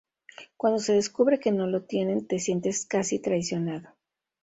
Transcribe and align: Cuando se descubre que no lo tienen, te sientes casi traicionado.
Cuando 0.57 0.79
se 0.79 0.93
descubre 0.93 1.39
que 1.39 1.51
no 1.51 1.67
lo 1.67 1.83
tienen, 1.83 2.25
te 2.25 2.39
sientes 2.39 2.87
casi 2.87 3.19
traicionado. 3.19 3.89